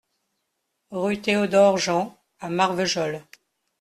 [0.89, 3.21] Rue Théodore Jean à Marvejols